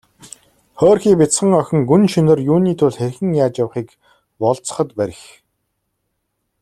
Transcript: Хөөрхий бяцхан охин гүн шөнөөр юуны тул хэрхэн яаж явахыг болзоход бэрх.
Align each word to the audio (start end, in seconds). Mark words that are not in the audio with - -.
Хөөрхий 0.79 1.15
бяцхан 1.21 1.51
охин 1.61 1.79
гүн 1.89 2.03
шөнөөр 2.11 2.39
юуны 2.53 2.73
тул 2.79 2.93
хэрхэн 2.99 3.31
яаж 3.43 3.55
явахыг 3.63 3.89
болзоход 4.41 4.89
бэрх. 4.97 5.21